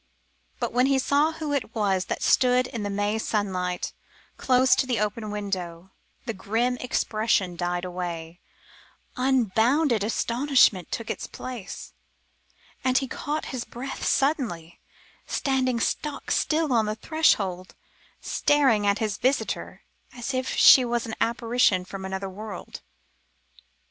But 0.59 0.73
when 0.73 0.87
he 0.87 0.97
saw 0.97 1.33
who 1.33 1.53
it 1.53 1.75
was 1.75 2.05
that 2.05 2.23
stood 2.23 2.65
in 2.65 2.81
the 2.81 2.89
May 2.89 3.19
sunlight, 3.19 3.93
close 4.35 4.73
to 4.77 4.87
the 4.87 4.99
open 4.99 5.29
window, 5.29 5.91
the 6.25 6.33
grim 6.33 6.75
expression 6.77 7.55
died 7.55 7.85
away, 7.85 8.39
unbounded 9.15 10.03
astonishment 10.03 10.91
took 10.91 11.11
its 11.11 11.27
place, 11.27 11.93
and 12.83 12.97
he 12.97 13.07
caught 13.07 13.45
his 13.53 13.63
breath 13.63 14.03
suddenly, 14.03 14.79
standing 15.27 15.79
stock 15.79 16.31
still 16.31 16.73
on 16.73 16.87
the 16.87 16.95
threshold, 16.95 17.75
and 18.17 18.25
staring 18.25 18.87
at 18.87 18.97
his 18.97 19.19
visitor, 19.19 19.83
as 20.13 20.33
if 20.33 20.49
she 20.55 20.83
was 20.83 21.05
an 21.05 21.13
apparition 21.21 21.85
from 21.85 22.05
another 22.05 22.27
world. 22.27 22.81